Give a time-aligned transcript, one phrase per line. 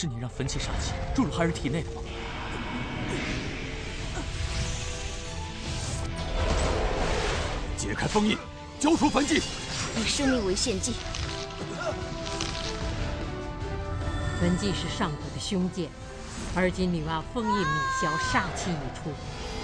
[0.00, 2.00] 是你让焚气杀气注入孩儿体内的吗？
[7.76, 8.38] 解开封印，
[8.78, 9.42] 交出焚寂，
[9.98, 10.94] 以生命为献祭。
[14.40, 15.90] 焚寂是上古的凶剑，
[16.54, 17.66] 而今女娲封印米
[18.00, 19.12] 消，煞气已出，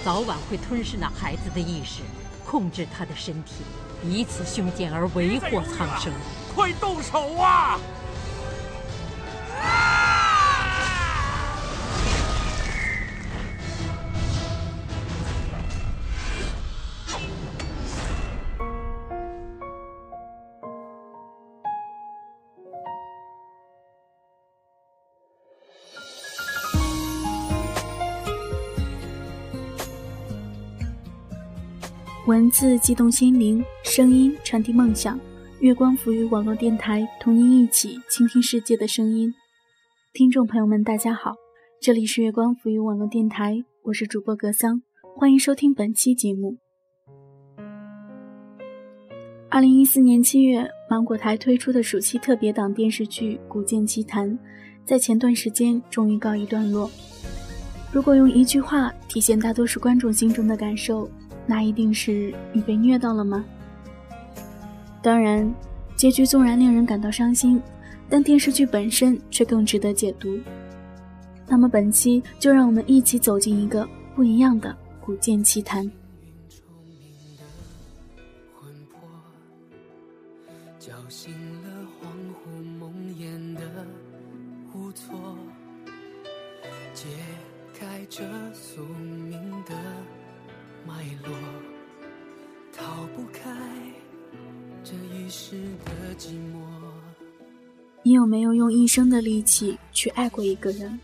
[0.05, 2.03] 早晚会吞噬那孩子的意识，
[2.45, 3.65] 控制他的身体，
[4.05, 6.13] 以此凶剑而为祸苍生。
[6.55, 7.81] 快动手啊！
[32.27, 35.17] 文字激动心灵，声音传递梦想。
[35.61, 39.33] 月光浮语网络电台，同您一起倾听世界的声音。
[40.13, 41.37] 听众朋友们，大家好，
[41.81, 44.83] 这里是月光浮语网络电台，我是主播格桑，
[45.17, 46.57] 欢迎收听本期节目。
[49.49, 54.29] 二零一四年七月，芒果台推出的暑期特别档电视剧《古剑奇谭》，
[54.85, 56.91] 在前段时间终于告一段落。
[57.93, 61.09] 如果用一句话体现大多数观众心中的感受，
[61.47, 63.45] 那一定是你被虐到了吗？
[65.03, 65.55] 当然，
[65.95, 67.63] 结局纵然令人感到伤心，
[68.09, 70.39] 但电视剧本身却更值得解读。
[71.47, 75.89] 那么本期就让我们一起走进一个不一样的古剑奇谭。
[86.95, 87.07] 解
[87.79, 89.06] 开这宿命
[93.17, 93.51] 不开
[94.85, 95.57] 这一世
[95.87, 96.61] 的寂寞。
[98.03, 101.01] 你有没有用一生的力气去爱过一个人？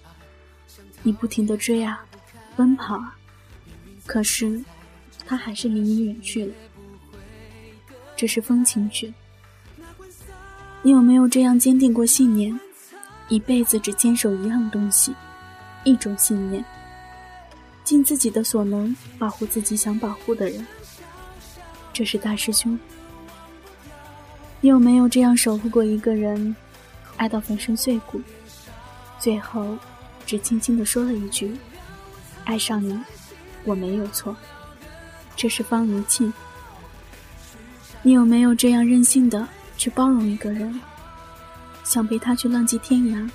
[1.02, 2.04] 你不停的追啊，
[2.54, 3.16] 奔跑啊，
[4.04, 4.62] 可是
[5.26, 6.52] 他还是离你远去了。
[8.14, 9.12] 这是风情曲。
[10.82, 12.60] 你有没有这样坚定过信念，
[13.28, 15.14] 一辈子只坚守一样东西？
[15.82, 16.62] 一种信念，
[17.82, 20.64] 尽自己的所能保护自己想保护的人。
[21.92, 22.78] 这是大师兄。
[24.60, 26.54] 你有没有这样守护过一个人，
[27.16, 28.20] 爱到粉身碎骨，
[29.18, 29.76] 最后
[30.24, 31.56] 只轻轻的说了一句
[32.44, 32.98] ：“爱上你，
[33.64, 34.36] 我没有错。”
[35.36, 36.32] 这是方如沁。
[38.02, 40.80] 你有没有这样任性的去包容一个人，
[41.84, 43.30] 想陪他去浪迹天涯，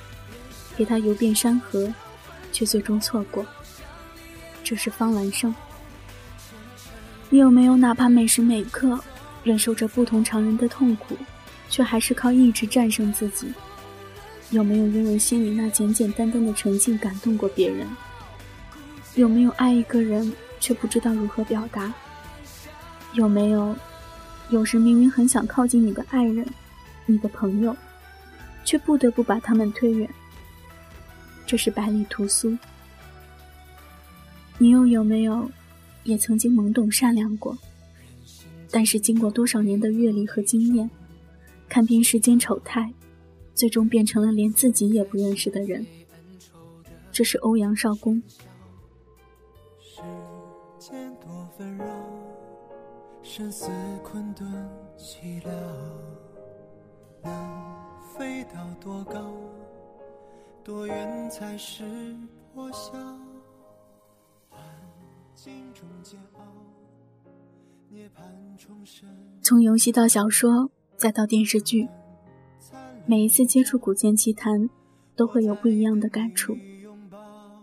[0.75, 1.91] 陪他游遍山河？
[2.53, 3.45] 却最终错过。
[4.63, 5.53] 这是方兰生。
[7.29, 8.99] 你有没有哪怕每时每刻
[9.43, 11.17] 忍受着不同常人的痛苦，
[11.69, 13.51] 却还是靠意志战胜自己？
[14.51, 17.85] 有没有因为心里那简简单单的纯净感动过别人？
[19.15, 21.93] 有没有爱一个人却不知道如何表达？
[23.13, 23.75] 有没有
[24.49, 26.45] 有时明明很想靠近你的爱人、
[27.05, 27.75] 你的朋友，
[28.63, 30.09] 却不得不把他们推远？
[31.45, 32.57] 这是百里屠苏。
[34.57, 35.49] 你又有没有，
[36.07, 37.55] 也曾经懵懂善良过？
[38.71, 40.89] 但是经过多少年的阅历和经验，
[41.69, 42.93] 看遍世间丑态，
[43.53, 45.85] 最终变成了连自己也不认识的人。
[47.11, 48.21] 这是欧阳少恭。
[49.79, 50.01] 世
[50.79, 51.85] 间多纷扰，
[53.23, 53.69] 生死
[54.03, 54.49] 困顿
[54.97, 55.49] 寂寥，
[57.23, 57.33] 能
[58.17, 59.33] 飞到多高？
[60.63, 61.83] 多远才是
[62.53, 63.26] 破晓？
[69.41, 71.87] 从游戏到小说，再到电视剧，
[73.05, 74.61] 每一次接触《古剑奇谭》，
[75.15, 76.57] 都会有不一样的感触。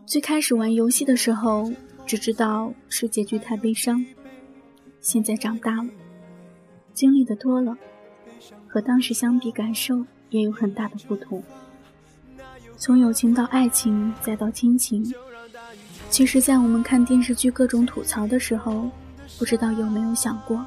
[0.06, 1.72] 最开始玩游戏的时候，
[2.06, 4.04] 只知道是结局太悲伤。
[5.00, 5.90] 现在长大了，
[6.92, 7.76] 经历的多了，
[8.68, 11.42] 和当时相比，感受也有很大的不同。
[12.76, 15.04] 从友情到爱情，再到亲情，
[16.14, 18.88] 其实，在我们看电视剧各种吐槽的时候，
[19.36, 20.64] 不知道有没有想过，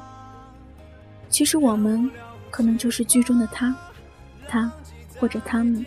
[1.30, 2.10] 其实我们
[2.50, 3.74] 可能就是剧中的他，
[4.46, 4.70] 他
[5.16, 5.86] 或者他们。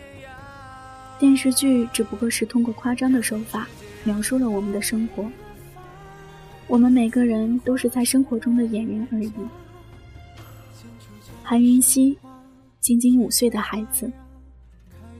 [1.16, 3.68] 电视剧只不过是通过夸张的手法
[4.02, 5.30] 描述了我们的生活，
[6.66, 9.32] 我们每个人都是在生活中的演员而已。
[11.40, 12.18] 韩云熙，
[12.80, 14.10] 仅仅五岁的孩子。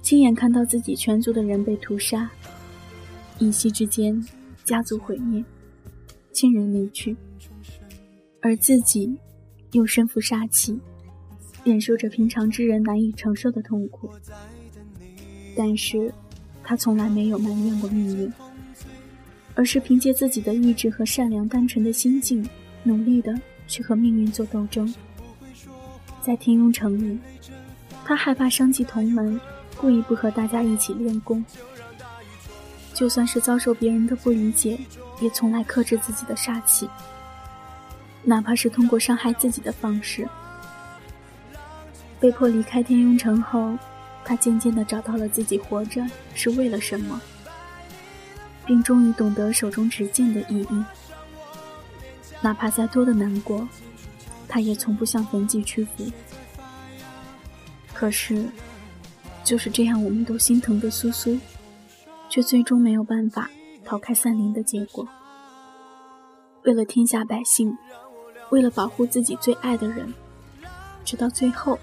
[0.03, 2.29] 亲眼看到自己全族的人被屠杀，
[3.43, 4.25] 一夕之间，
[4.65, 5.45] 家族毁灭，
[6.33, 7.17] 亲人离去，
[8.41, 9.19] 而自己
[9.73, 10.79] 又身负杀气，
[11.65, 14.09] 忍受着平常之人难以承受的痛苦。
[15.57, 16.15] 但是，
[16.63, 18.33] 他从来没有埋怨过命运，
[19.57, 22.49] 而是凭借自己的意志和善良单纯的心境，
[22.85, 23.35] 努力的
[23.67, 24.95] 去和命运做斗争。
[26.21, 27.19] 在天庸城里，
[28.05, 29.41] 他害怕伤及同门，
[29.77, 31.45] 故意不和大家一起练功。
[33.03, 34.79] 就算是遭受别人的不理解，
[35.21, 36.89] 也从来克制自己的杀气，
[38.23, 40.25] 哪怕是通过伤害自己的方式。
[42.21, 43.77] 被迫离开天庸城后，
[44.25, 46.07] 他渐渐地找到了自己活着
[46.37, 47.21] 是为了什么，
[48.65, 50.85] 并终于懂得手中执剑的意义。
[52.41, 53.69] 哪怕再多的难过，
[54.47, 56.09] 他也从不向痕迹屈服。
[57.93, 58.47] 可是，
[59.43, 61.37] 就是这样我们都心疼的苏苏，
[62.33, 63.51] 却最终没有办法
[63.85, 65.07] 逃开三林的结果。
[66.65, 67.77] 为了天下百姓，
[68.49, 70.11] 为了保护自己最爱的人，
[71.05, 71.79] 直到最后。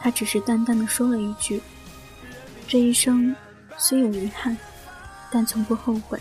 [0.00, 1.62] 他只是淡淡的说了一句
[2.66, 3.34] ：“这一生
[3.78, 4.56] 虽有遗憾，
[5.30, 6.18] 但从不后悔。”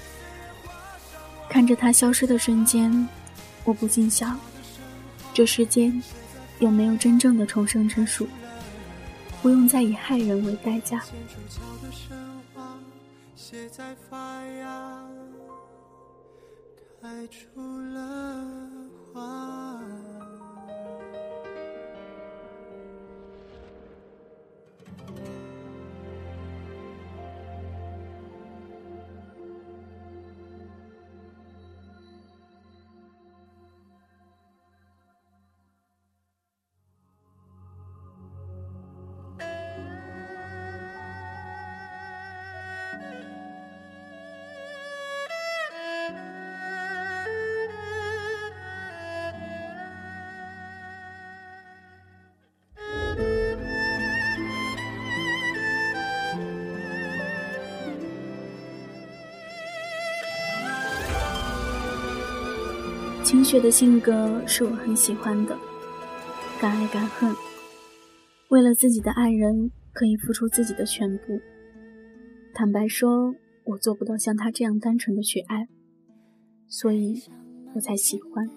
[1.49, 3.07] 看着他消失的瞬间，
[3.63, 4.39] 我不禁想：
[5.33, 5.99] 这世间
[6.59, 8.27] 有没有真正的重生之术，
[9.41, 11.03] 不用再以害人为代价？
[13.35, 15.09] 写在发芽
[17.01, 17.59] 开出
[17.93, 18.47] 了
[19.13, 20.14] 花。
[63.25, 65.57] 清雪的性格是我很喜欢的，
[66.61, 67.35] 敢爱敢恨，
[68.49, 71.41] 为了自己的爱人可以付出自己的全部。
[72.53, 73.33] 坦白说，
[73.63, 75.67] 我做不到像他这样单纯的去爱，
[76.67, 77.19] 所以
[77.73, 78.47] 我才喜欢。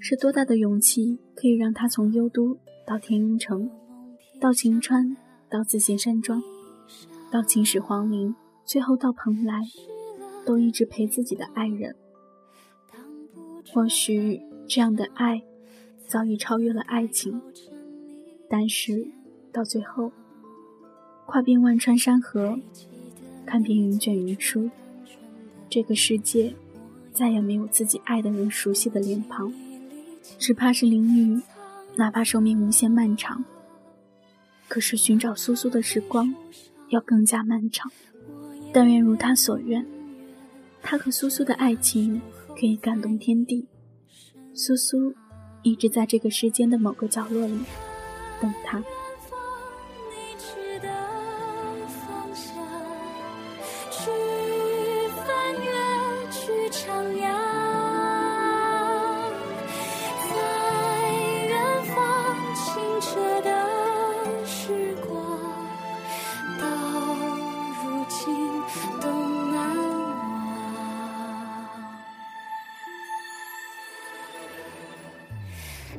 [0.00, 2.56] 是多大的勇气，可以让他从幽都
[2.86, 3.70] 到天庸城，
[4.40, 5.14] 到晴川，
[5.50, 6.42] 到自信山庄，
[7.30, 8.34] 到秦始皇陵，
[8.64, 9.60] 最后到蓬莱，
[10.46, 11.94] 都一直陪自己的爱人。
[13.70, 15.42] 或许这样的爱
[16.06, 17.40] 早已超越了爱情，
[18.48, 19.06] 但是
[19.50, 20.12] 到最后，
[21.26, 22.58] 跨遍万川山河，
[23.46, 24.70] 看遍云卷云舒，
[25.70, 26.54] 这个世界
[27.12, 29.52] 再也没有自己爱的人熟悉的脸庞，
[30.38, 31.40] 只怕是淋雨，
[31.96, 33.44] 哪怕寿命无限漫长，
[34.68, 36.34] 可是寻找苏苏的时光
[36.88, 37.90] 要更加漫长。
[38.74, 39.86] 但愿如他所愿，
[40.82, 42.20] 他和苏苏的爱情。
[42.58, 43.66] 可以感动天地，
[44.54, 45.14] 苏苏
[45.62, 47.58] 一直在这个世间的某个角落里
[48.40, 48.82] 等他。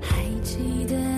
[0.01, 1.12] 还记得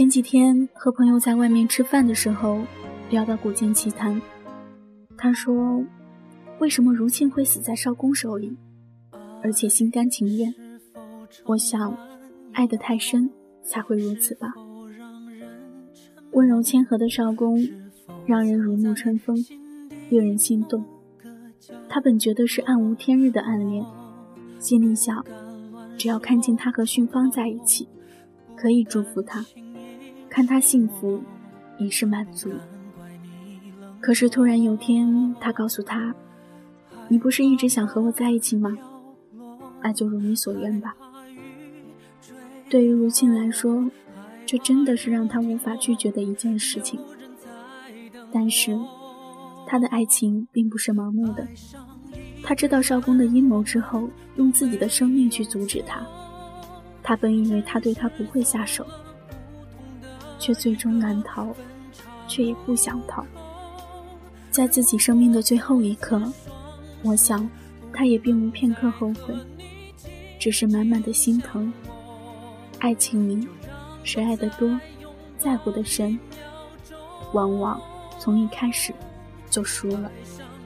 [0.00, 2.62] 前几天和朋友在外面吃饭的时候，
[3.10, 4.18] 聊到古剑奇谭，
[5.14, 5.84] 他说
[6.58, 8.56] ：“为什么如沁会死在少公手里，
[9.42, 10.54] 而且心甘情愿？”
[11.44, 11.94] 我想，
[12.52, 13.30] 爱得太深，
[13.62, 14.54] 才会如此吧。
[16.30, 17.62] 温柔谦和的少公，
[18.24, 19.36] 让人如沐春风，
[20.08, 20.82] 令人心动。
[21.90, 23.84] 他本觉得是暗无天日的暗恋，
[24.58, 25.22] 心里想，
[25.98, 27.86] 只要看见他和训芳在一起，
[28.56, 29.44] 可以祝福他，
[30.30, 31.20] 看他幸福，
[31.78, 32.50] 已是满足。
[34.00, 36.14] 可是突然有天，他告诉他
[37.08, 38.74] ：“你不是一直想和我在一起吗？
[39.82, 40.94] 那就如你所愿吧。”
[42.70, 43.90] 对于如沁来说，
[44.46, 47.00] 这真的是让他无法拒绝的一件事情。
[48.32, 48.78] 但是，
[49.66, 51.46] 他的爱情并不是盲目的。
[52.42, 56.00] 他知道少公的阴谋之后，用自己的生命去阻止他。
[57.02, 58.86] 他本以为他对他不会下手，
[60.40, 61.54] 却最终难逃，
[62.26, 63.24] 却也不想逃。
[64.50, 66.20] 在自己生命的最后一刻，
[67.02, 67.48] 我想，
[67.92, 69.32] 他也并无片刻后悔，
[70.40, 71.72] 只是满满的心疼。
[72.80, 73.46] 爱情里，
[74.02, 74.68] 谁爱得多，
[75.38, 76.18] 在乎的深，
[77.32, 77.80] 往往
[78.18, 78.92] 从一开始
[79.48, 80.10] 就输了。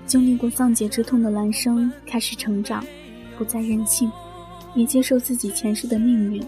[0.06, 2.84] 经历过丧姐之痛的兰生开始成长，
[3.36, 4.10] 不再任性，
[4.74, 6.42] 也接受自己前世的命运，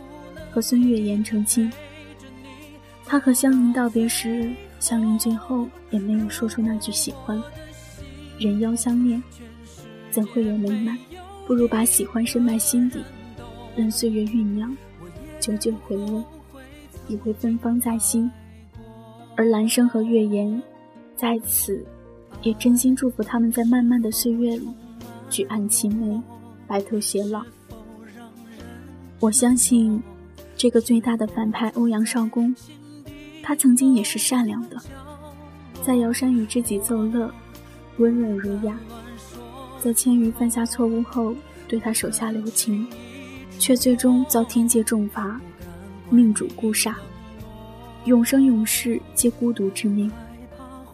[0.50, 1.70] 和孙月言成亲。
[3.06, 4.52] 他和香菱道别时。
[4.78, 7.42] 香菱最后也没有说出那句喜欢。
[8.38, 9.20] 人妖相恋，
[10.10, 10.96] 怎会有美满？
[11.46, 13.02] 不如把喜欢深埋心底，
[13.74, 14.76] 任岁月酝酿，
[15.40, 16.22] 久久回味，
[17.08, 18.30] 也会芬芳在心。
[19.34, 20.62] 而兰生和月言，
[21.16, 21.82] 在此，
[22.42, 24.68] 也真心祝福他们在漫漫的岁月里，
[25.30, 26.20] 举案齐眉，
[26.66, 27.42] 白头偕老。
[29.20, 30.02] 我相信，
[30.54, 32.54] 这个最大的反派欧阳少恭。
[33.46, 34.76] 他曾经也是善良的，
[35.80, 37.32] 在瑶山与知己奏乐，
[37.98, 38.74] 温润儒雅；
[39.80, 41.32] 在千余犯下错误后，
[41.68, 42.84] 对他手下留情，
[43.56, 45.40] 却最终遭天界重罚，
[46.10, 46.94] 命主孤煞，
[48.04, 50.10] 永生永世皆孤独之命。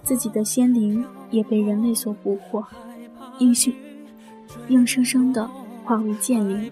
[0.05, 2.63] 自己的仙灵也被人类所捕获，
[3.39, 3.73] 硬生
[4.69, 5.49] 硬生生的
[5.85, 6.71] 化为剑灵，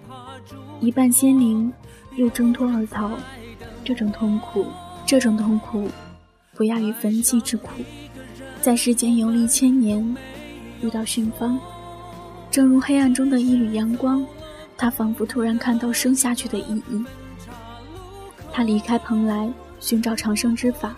[0.78, 1.72] 一半仙灵
[2.16, 3.12] 又挣脱而逃，
[3.82, 4.66] 这种痛苦。
[5.10, 5.88] 这种痛苦，
[6.54, 7.70] 不亚于焚寂之苦。
[8.62, 10.16] 在世间游历千年，
[10.80, 11.58] 遇到巽芳，
[12.48, 14.24] 正如黑暗中的一缕阳光，
[14.78, 17.04] 他仿佛突然看到生下去的意义。
[18.52, 20.94] 他离开蓬莱，寻找长生之法，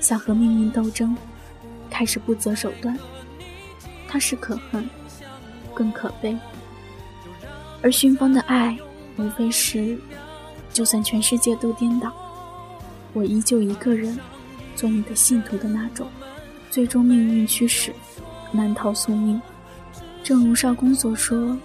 [0.00, 1.16] 想和命运斗争，
[1.88, 2.98] 开始不择手段。
[4.08, 4.84] 他是可恨，
[5.72, 6.36] 更可悲。
[7.82, 8.76] 而训芳的爱，
[9.16, 9.96] 无非是，
[10.72, 12.12] 就算全世界都颠倒。
[13.12, 14.18] 我依旧一个人，
[14.76, 16.06] 做你的信徒的那种。
[16.70, 17.92] 最终命运驱使，
[18.52, 19.40] 难逃宿命。
[20.22, 21.56] 正如少公所说，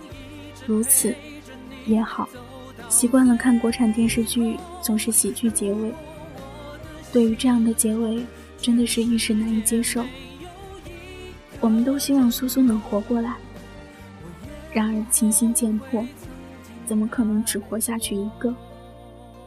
[0.65, 1.13] 如此
[1.85, 2.27] 也好。
[2.89, 5.93] 习惯了看国产电视剧，总是喜剧结尾。
[7.11, 8.25] 对于这样的结尾，
[8.57, 10.03] 真的是一时难以接受。
[11.59, 13.35] 我们都希望苏苏能活过来，
[14.71, 16.05] 然而情心渐破，
[16.85, 18.53] 怎么可能只活下去一个？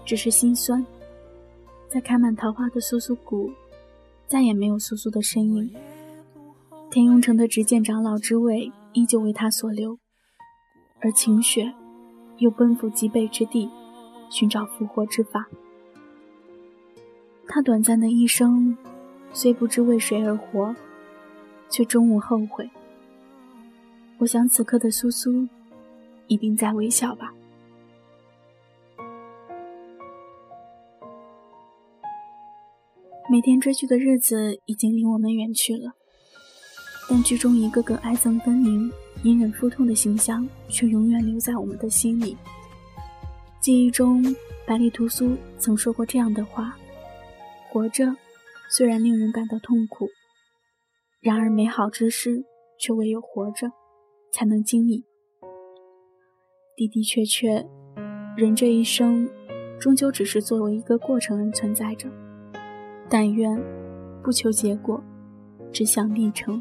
[0.04, 0.84] 只是心酸。
[1.88, 3.50] 在开满桃花的苏苏谷，
[4.26, 5.74] 再也没有苏苏的身影。
[6.90, 9.98] 天雍城的执剑长老之位依旧为他所留，
[11.00, 11.72] 而晴雪
[12.38, 13.70] 又奔赴极北之地，
[14.30, 15.46] 寻找复活之法。
[17.48, 18.76] 他短暂的一生，
[19.32, 20.74] 虽不知为谁而活，
[21.68, 22.68] 却终无后悔。
[24.18, 25.46] 我想此刻的苏苏，
[26.26, 27.32] 一定在微笑吧。
[33.28, 35.94] 每天追剧的日子已经离我们远去了，
[37.10, 38.88] 但剧中一个个爱憎分明、
[39.24, 42.36] 隐忍腹痛的形象却永远留在我们的心里。
[43.60, 44.22] 记忆中，
[44.64, 46.78] 百里屠苏曾说过这样的话
[47.68, 48.14] ：“活着
[48.70, 50.08] 虽然令人感到痛苦，
[51.20, 52.44] 然而美好之事
[52.78, 53.72] 却唯有活着
[54.32, 55.04] 才能经历。”
[56.78, 57.66] 的的确确，
[58.36, 59.28] 人这一生
[59.80, 62.08] 终究只是作为一个过程而存在着。
[63.08, 63.60] 但愿
[64.22, 65.02] 不求结果，
[65.72, 66.60] 只想历程。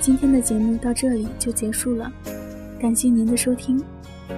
[0.00, 2.12] 今天的节目到这里就结束了，
[2.78, 3.82] 感谢您的收听。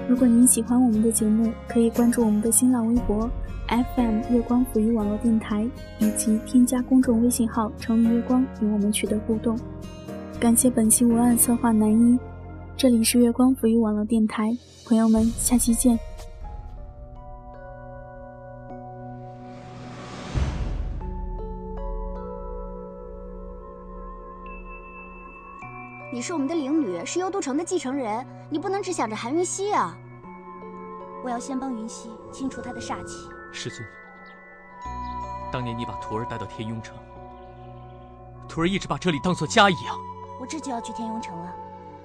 [0.09, 3.29] 如果您喜欢我们的节目，可以关注我们的新浪微博
[3.69, 5.69] FM 月光抚育网络电台，
[5.99, 9.59] 以及添加公众微信号“成语月光”与我们取得互动。
[10.39, 12.19] 感谢本期文案策划南一，
[12.77, 14.57] 这里是月光抚育网络电台，
[14.87, 15.99] 朋友们，下期见。
[26.17, 29.95] 你是我们的灵女，是幽都城的继承人，你不能只想着韩云溪啊！
[31.23, 33.29] 我要先帮云溪清除他的煞气。
[33.53, 33.87] 师尊，
[35.53, 36.97] 当年你把徒儿带到天雍城，
[38.49, 39.95] 徒儿一直把这里当做家一样。
[40.41, 41.55] 我这就要去天雍城了，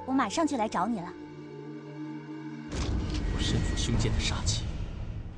[0.06, 1.08] 我马上就来找你了。
[3.34, 4.66] 我身负凶剑的煞气，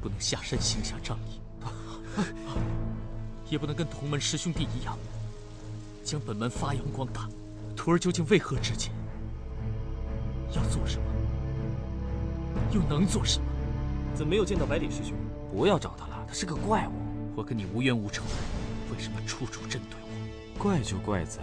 [0.01, 1.39] 不能下山行侠仗义，
[3.51, 4.97] 也不能跟同门师兄弟一样，
[6.03, 7.29] 将本门发扬光大。
[7.75, 8.91] 徒儿究竟为何至今？
[10.55, 11.03] 要做什么？
[12.71, 13.45] 又能做什么？
[14.13, 15.13] 怎么没有见到百里师兄？
[15.51, 16.91] 不要找他了，他是个怪物。
[17.35, 18.23] 我跟你无冤无仇，
[18.91, 20.59] 为什么处处针对我？
[20.59, 21.41] 怪就怪在，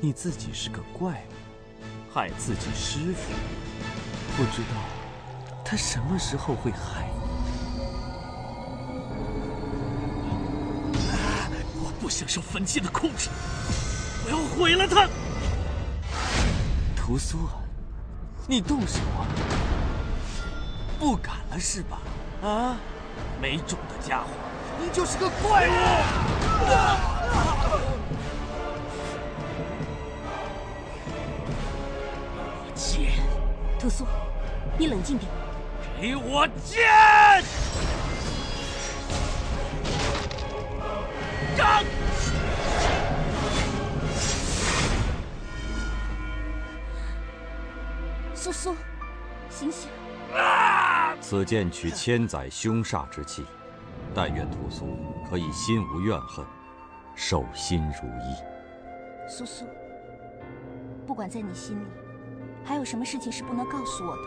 [0.00, 3.32] 你自己是个怪物，害自己师傅。
[4.36, 4.82] 不知道
[5.64, 7.26] 他什么时候会害你。
[11.80, 13.30] 我不想受焚寂的控制，
[14.24, 15.08] 我要毁了他。
[17.06, 17.62] 屠苏啊，
[18.48, 19.22] 你动手啊！
[20.98, 22.00] 不敢了是吧？
[22.42, 22.76] 啊，
[23.40, 24.26] 没种的家伙，
[24.82, 25.72] 你就是个怪物！
[32.74, 33.12] 剑，
[33.78, 34.04] 屠苏，
[34.76, 35.30] 你冷静点。
[36.00, 37.44] 给我剑！
[41.56, 41.84] 斩！
[48.46, 48.76] 苏苏，
[49.50, 49.90] 醒醒！
[51.20, 53.44] 此剑取千载凶煞之气，
[54.14, 54.86] 但愿屠苏
[55.28, 56.46] 可以心无怨恨，
[57.16, 59.28] 守心如一。
[59.28, 59.64] 苏苏，
[61.08, 61.86] 不管在你心里，
[62.64, 64.22] 还有什么事情是不能告诉我的，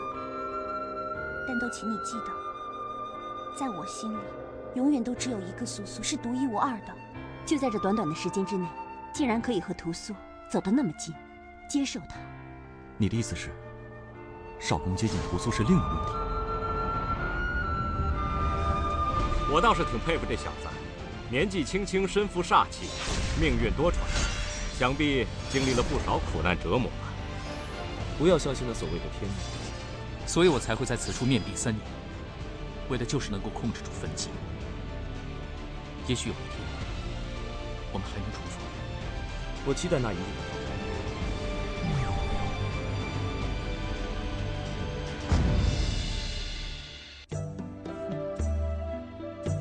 [1.48, 4.20] 但都请你记得，在我心里，
[4.74, 6.94] 永远都只有一个苏苏是独一无二的。
[7.46, 8.68] 就在这短短的时间之内，
[9.14, 10.14] 竟然可以和屠苏
[10.50, 11.14] 走得那么近，
[11.66, 12.16] 接受他。
[12.98, 13.48] 你的意思是，
[14.60, 16.12] 少公接近屠苏是另有目的？
[19.50, 20.68] 我倒是挺佩服这小子，
[21.30, 22.86] 年纪轻轻身负煞气，
[23.40, 23.96] 命运多舛，
[24.78, 27.08] 想必经历了不少苦难折磨吧。
[28.18, 29.32] 不要相信那所谓的天命，
[30.26, 31.82] 所以我才会在此处面壁三年，
[32.90, 34.28] 为的就是能够控制住焚寂。
[36.06, 36.60] 也许有一天，
[37.92, 38.60] 我们还能重逢。
[39.64, 40.59] 我期待那一日。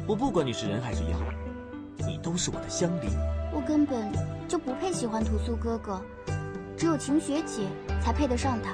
[0.10, 1.18] 我不管你是人还是妖，
[2.00, 3.12] 你都是我的香菱。
[3.54, 4.12] 我根本
[4.48, 6.02] 就不配喜欢屠苏哥哥，
[6.76, 7.68] 只有晴雪姐
[8.02, 8.72] 才配得上他。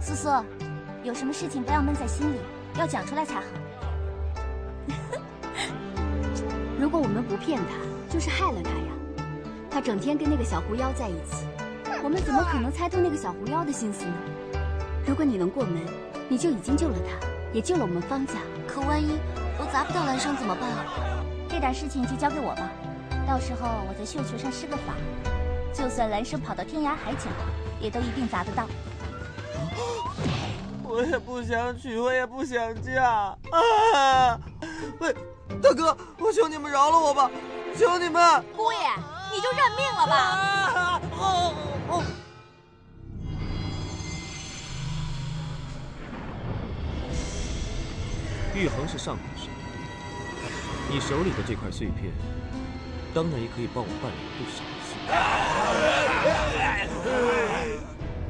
[0.00, 0.30] 苏苏，
[1.04, 2.36] 有什么事情不要闷在心里，
[2.78, 3.42] 要讲出来才好。
[6.80, 7.74] 如果我们不骗他，
[8.10, 9.26] 就是害了他呀。
[9.70, 11.44] 他整天跟那个小狐妖在一起，
[12.02, 14.14] 我们怎么可能猜透那个小狐妖的心思呢？
[15.06, 15.82] 如果你能过门，
[16.30, 18.36] 你就已经救了他，也救了我们方家。
[18.66, 19.18] 可万一……
[19.60, 20.86] 我砸不到兰生怎么办啊？
[21.46, 22.62] 这点事情就交给我吧，
[23.28, 24.94] 到时候我在绣球上施个法，
[25.74, 27.28] 就算兰生跑到天涯海角，
[27.78, 28.66] 也都一定砸得到。
[30.82, 34.40] 我也不想娶，我也不想嫁啊！
[34.98, 35.14] 喂，
[35.62, 37.30] 大哥，我求你们饶了我吧，
[37.78, 38.42] 求你们！
[38.56, 38.78] 姑爷，
[39.30, 40.16] 你就认命了吧！
[40.16, 41.54] 啊哦哦
[48.60, 49.48] 玉衡是上古神，
[50.90, 52.12] 你手里的这块碎片，
[53.14, 54.96] 当然也可以帮我办理不少事。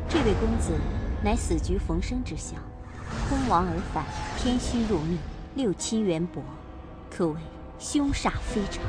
[0.09, 0.71] 这位公子
[1.25, 2.61] 乃死局逢生之相，
[3.29, 4.05] 昏亡而返，
[4.38, 5.19] 天虚入命，
[5.57, 6.40] 六亲缘薄，
[7.11, 7.35] 可谓
[7.81, 8.81] 凶煞非常。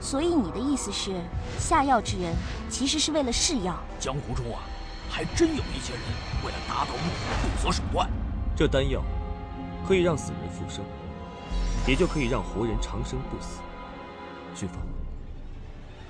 [0.00, 1.12] 所以你的意思是，
[1.60, 2.34] 下药之人
[2.68, 3.80] 其实是为了试药？
[4.00, 4.62] 江湖中啊，
[5.08, 6.02] 还真有一些人
[6.44, 8.10] 为了达到目的不择手段。
[8.56, 9.00] 这丹药。
[9.86, 10.84] 可以让死人复生，
[11.86, 13.60] 也就可以让活人长生不死。
[14.54, 14.78] 君芳，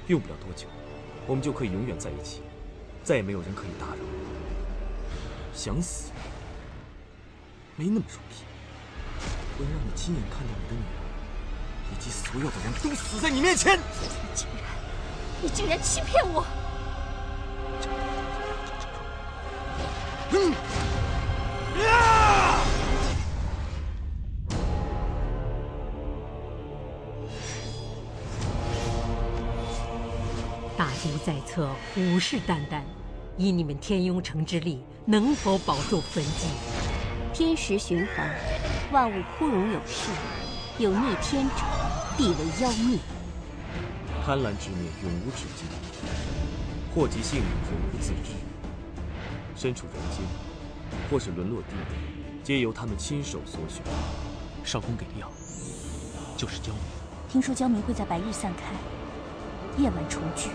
[0.06, 0.66] 用不了多久，
[1.26, 2.42] 我们就可以永远在一起，
[3.02, 3.96] 再也没有人可以打扰。
[5.52, 6.12] 想死，
[7.76, 8.34] 没那么容易。
[9.56, 11.02] 我要让你亲眼看到你的女儿，
[11.92, 13.78] 以及所有的人都死在你面前。
[13.78, 13.82] 你
[14.34, 14.64] 竟然，
[15.42, 16.44] 你竟然欺骗我！
[20.32, 20.93] 嗯。
[30.84, 32.82] 大局在侧，虎视眈眈。
[33.38, 36.44] 以你们天雍城之力，能否保住焚寂？
[37.32, 38.30] 天时循环，
[38.92, 40.10] 万物枯荣有序。
[40.78, 41.54] 有逆天者，
[42.18, 42.98] 必为妖孽。
[44.26, 45.66] 贪婪之念永无止境，
[46.94, 48.34] 祸及性命，永不自知。
[49.56, 50.20] 身处人间，
[51.10, 53.82] 或是沦落地狱，皆由他们亲手所选。
[54.62, 55.32] 少公给的药，
[56.36, 56.82] 就是焦明。
[57.30, 58.64] 听说焦明会在白日散开，
[59.76, 60.50] 夜晚重聚。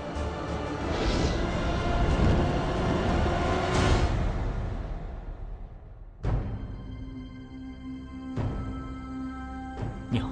[10.10, 10.27] 娘，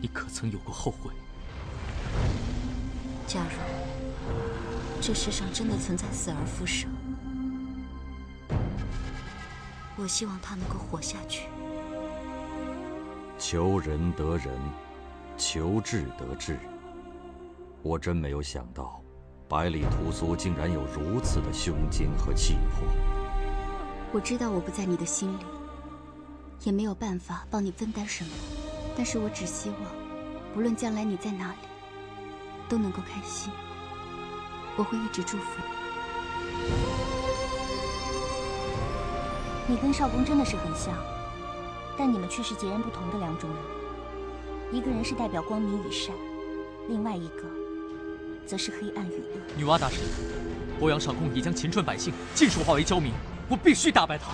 [0.00, 1.12] 你可曾有过后悔？
[3.26, 3.56] 假如
[5.00, 6.88] 这世上真的存在死而复生，
[9.96, 11.48] 我希望他能够活下去。
[13.38, 14.54] 求仁得人，
[15.44, 16.56] 求智得智。
[17.82, 19.02] 我真没有想到，
[19.48, 22.86] 百里屠苏竟然有如此的胸襟和气魄。
[24.12, 25.44] 我知道我不在你的心里，
[26.62, 28.30] 也没有办法帮你分担什么，
[28.96, 29.78] 但是我只希望，
[30.54, 31.58] 不论将来你在哪里，
[32.68, 33.52] 都能够开心。
[34.76, 35.60] 我会一直祝福
[39.66, 39.74] 你。
[39.74, 40.94] 你跟少公真的是很像。
[41.98, 43.58] 但你们却是截然不同的两种人，
[44.72, 46.14] 一个人是代表光明与善，
[46.88, 47.42] 另外一个
[48.46, 49.38] 则是黑暗与恶。
[49.54, 49.98] 女娲大神，
[50.80, 53.12] 欧阳少公已将秦川百姓尽数化为焦民，
[53.50, 54.32] 我必须打败他！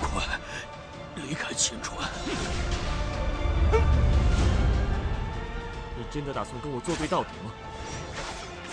[0.00, 0.40] 快
[1.16, 2.08] 离开秦川！
[5.94, 7.52] 你真的打算跟我作对到底吗？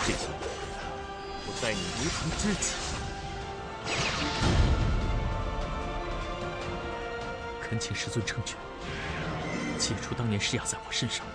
[0.06, 0.28] 这次，
[1.46, 2.93] 我待你如同知己。
[7.74, 8.56] 恳请师尊成全，
[9.80, 11.26] 解除当年施压在我身上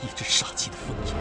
[0.00, 1.12] 一直杀气的封印。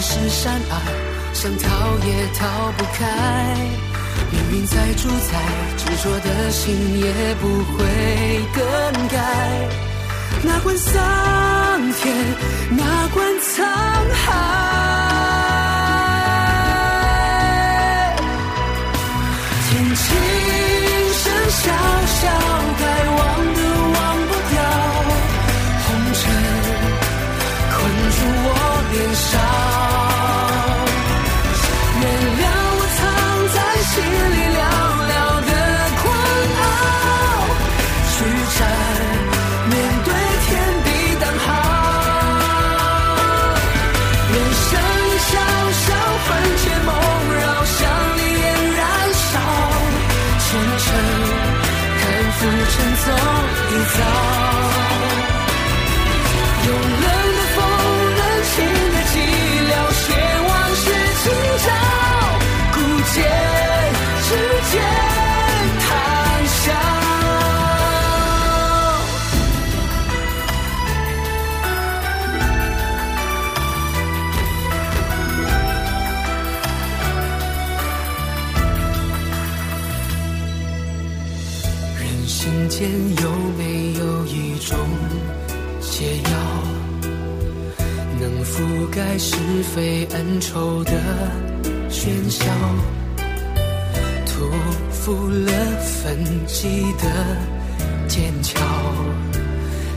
[0.00, 0.74] 是山隘，
[1.34, 1.68] 想逃
[2.06, 3.06] 也逃不开。
[4.32, 5.38] 命运再主宰，
[5.76, 7.76] 执着的心也不会
[8.54, 8.62] 更
[9.08, 9.18] 改。
[10.42, 12.16] 哪管桑田，
[12.70, 13.62] 哪管沧
[14.14, 14.24] 海。
[19.68, 20.06] 天青
[21.12, 21.70] 声萧
[22.06, 22.26] 萧，
[22.80, 23.18] 该忘
[23.54, 23.58] 的
[23.92, 24.58] 忘不掉，
[25.84, 26.20] 红尘
[27.70, 27.78] 困
[28.10, 28.48] 住我
[28.92, 29.69] 脸上。
[52.40, 53.12] 浮沉走
[53.70, 54.49] 一遭。
[90.40, 90.92] 愁的
[91.90, 92.44] 喧嚣，
[94.26, 94.50] 屠
[94.90, 97.04] 夫了焚寂的
[98.08, 98.58] 剑鞘，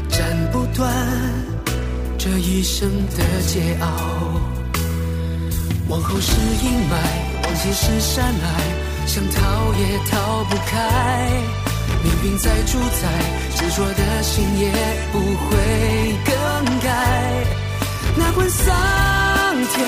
[0.10, 0.94] 斩不断
[2.18, 3.82] 这一生的桀骜。
[5.88, 6.94] 往后是阴霾，
[7.44, 11.32] 往前是山隘，想逃也逃不开。
[12.04, 13.08] 命运在主宰，
[13.56, 14.72] 执着的心也
[15.12, 15.58] 不会
[16.26, 16.88] 更改。
[18.18, 18.50] 哪管
[19.56, 19.86] 天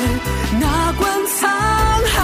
[0.60, 1.42] 哪管沧
[2.14, 2.16] 海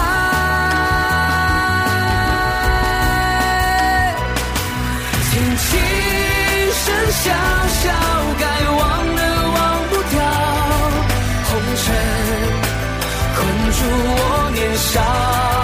[5.30, 5.70] 听琴
[6.72, 7.24] 声潇
[7.82, 7.84] 潇
[8.38, 8.80] 该忘
[9.16, 9.58] 的忘
[9.90, 10.16] 不掉
[11.48, 11.84] 红尘
[13.34, 13.40] 困
[13.72, 14.16] 住我
[14.54, 15.61] 年少。